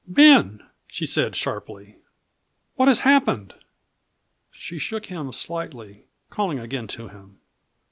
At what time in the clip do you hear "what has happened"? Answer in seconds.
2.75-3.53